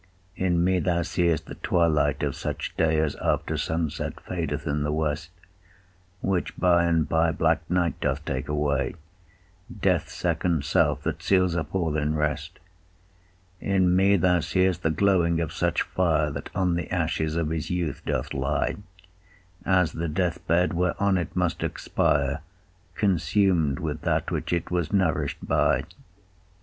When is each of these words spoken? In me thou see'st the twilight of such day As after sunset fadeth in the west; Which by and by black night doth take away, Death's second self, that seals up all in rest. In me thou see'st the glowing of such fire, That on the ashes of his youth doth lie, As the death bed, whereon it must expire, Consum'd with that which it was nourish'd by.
In 0.35 0.63
me 0.63 0.79
thou 0.79 1.03
see'st 1.03 1.45
the 1.45 1.53
twilight 1.53 2.23
of 2.23 2.35
such 2.35 2.75
day 2.75 2.99
As 2.99 3.15
after 3.17 3.55
sunset 3.55 4.19
fadeth 4.19 4.65
in 4.65 4.81
the 4.81 4.91
west; 4.91 5.29
Which 6.21 6.57
by 6.57 6.85
and 6.85 7.07
by 7.07 7.31
black 7.31 7.61
night 7.69 7.99
doth 8.01 8.25
take 8.25 8.49
away, 8.49 8.95
Death's 9.71 10.13
second 10.13 10.65
self, 10.65 11.03
that 11.03 11.21
seals 11.21 11.55
up 11.55 11.75
all 11.75 11.95
in 11.97 12.15
rest. 12.15 12.57
In 13.59 13.95
me 13.95 14.17
thou 14.17 14.39
see'st 14.39 14.81
the 14.81 14.89
glowing 14.89 15.39
of 15.39 15.53
such 15.53 15.83
fire, 15.83 16.31
That 16.31 16.49
on 16.55 16.73
the 16.73 16.89
ashes 16.91 17.35
of 17.35 17.51
his 17.51 17.69
youth 17.69 18.01
doth 18.03 18.33
lie, 18.33 18.77
As 19.67 19.91
the 19.91 20.09
death 20.09 20.39
bed, 20.47 20.73
whereon 20.73 21.19
it 21.19 21.35
must 21.35 21.61
expire, 21.61 22.41
Consum'd 22.95 23.79
with 23.79 24.01
that 24.01 24.31
which 24.31 24.51
it 24.51 24.71
was 24.71 24.91
nourish'd 24.91 25.47
by. 25.47 25.83